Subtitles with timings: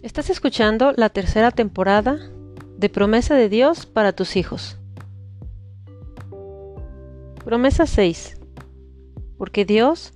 [0.00, 2.20] Estás escuchando la tercera temporada
[2.76, 4.78] de Promesa de Dios para tus hijos.
[7.44, 8.36] Promesa 6.
[9.38, 10.12] Porque Dios,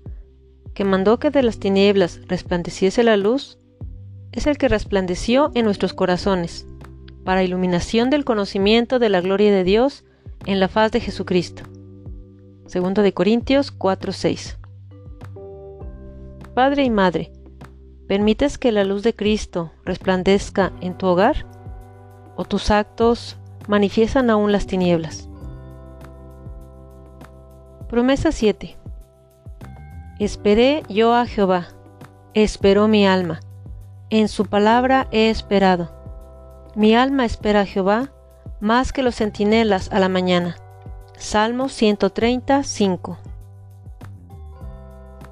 [0.72, 3.58] que mandó que de las tinieblas resplandeciese la luz,
[4.30, 6.64] es el que resplandeció en nuestros corazones,
[7.24, 10.04] para iluminación del conocimiento de la gloria de Dios
[10.46, 11.64] en la faz de Jesucristo.
[12.66, 14.58] Segundo de Corintios 4:6.
[16.54, 17.32] Padre y Madre,
[18.08, 21.46] ¿Permites que la luz de Cristo resplandezca en tu hogar?
[22.36, 23.38] ¿O tus actos
[23.68, 25.28] manifiestan aún las tinieblas?
[27.88, 28.76] Promesa 7.
[30.18, 31.68] Esperé yo a Jehová,
[32.34, 33.40] esperó mi alma,
[34.10, 35.90] en su palabra he esperado.
[36.74, 38.12] Mi alma espera a Jehová
[38.60, 40.56] más que los centinelas a la mañana.
[41.16, 43.18] Salmo 135.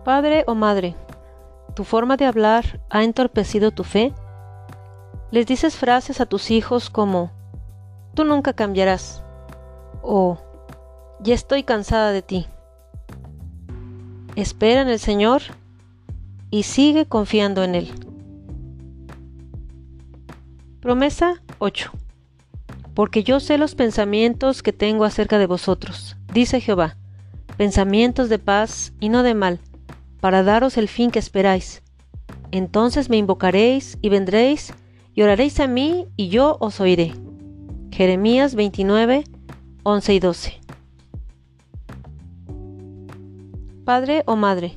[0.05, 0.97] Padre o madre,
[1.71, 4.13] tu forma de hablar ha entorpecido tu fe?
[5.31, 7.31] Les dices frases a tus hijos como,
[8.15, 9.23] tú nunca cambiarás,
[10.03, 10.39] o
[11.21, 12.47] ya estoy cansada de ti.
[14.37, 15.43] Espera en el Señor
[16.51, 17.93] y sigue confiando en Él.
[20.81, 21.93] Promesa 8.
[22.95, 26.97] Porque yo sé los pensamientos que tengo acerca de vosotros, dice Jehová,
[27.57, 29.61] pensamientos de paz y no de mal,
[30.21, 31.83] para daros el fin que esperáis.
[32.53, 34.75] Entonces me invocaréis y vendréis
[35.15, 37.15] y oraréis a mí y yo os oiré.
[37.91, 39.25] Jeremías 29,
[39.83, 40.61] 11 y 12.
[43.85, 44.77] Padre o madre,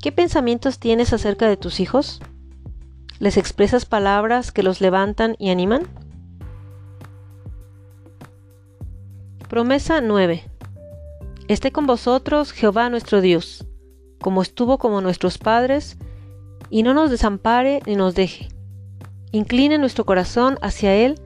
[0.00, 2.20] ¿qué pensamientos tienes acerca de tus hijos?
[3.18, 5.82] ¿Les expresas palabras que los levantan y animan?
[9.48, 10.44] Promesa 9.
[11.48, 13.66] Esté con vosotros Jehová nuestro Dios
[14.22, 15.98] como estuvo como nuestros padres,
[16.70, 18.48] y no nos desampare ni nos deje.
[19.32, 21.20] Incline nuestro corazón hacia Él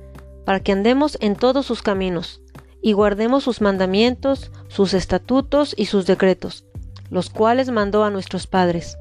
[0.44, 2.40] para que andemos en todos sus caminos,
[2.82, 6.64] y guardemos sus mandamientos, sus estatutos y sus decretos,
[7.10, 8.96] los cuales mandó a nuestros padres.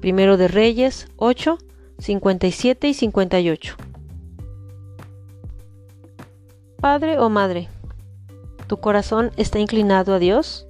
[0.00, 1.58] Primero de Reyes 8,
[1.98, 3.76] 57 y 58.
[6.80, 7.68] Padre o Madre,
[8.66, 10.66] ¿tu corazón está inclinado a Dios?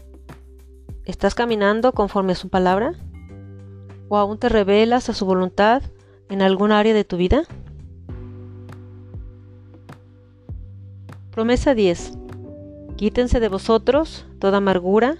[1.10, 2.94] ¿Estás caminando conforme a su palabra?
[4.08, 5.82] ¿O aún te revelas a su voluntad
[6.28, 7.42] en algún área de tu vida?
[11.32, 12.12] Promesa 10.
[12.96, 15.16] Quítense de vosotros toda amargura,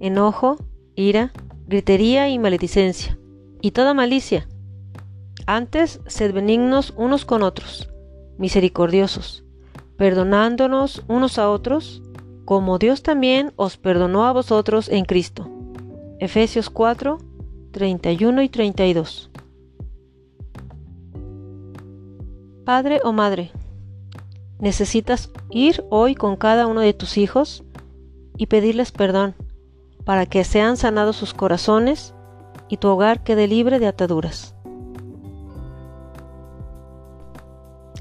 [0.00, 0.56] enojo,
[0.94, 1.34] ira,
[1.66, 3.18] gritería y maledicencia,
[3.60, 4.48] y toda malicia.
[5.44, 7.90] Antes, sed benignos unos con otros,
[8.38, 9.44] misericordiosos,
[9.98, 12.02] perdonándonos unos a otros,
[12.46, 15.50] como Dios también os perdonó a vosotros en Cristo.
[16.20, 17.18] Efesios 4,
[17.72, 19.30] 31 y 32.
[22.64, 23.50] Padre o madre,
[24.60, 27.64] necesitas ir hoy con cada uno de tus hijos
[28.36, 29.34] y pedirles perdón
[30.04, 32.14] para que sean sanados sus corazones
[32.68, 34.54] y tu hogar quede libre de ataduras.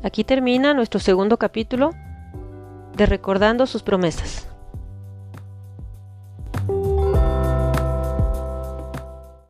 [0.04, 1.94] Aquí termina nuestro segundo capítulo
[2.96, 4.48] de recordando sus promesas.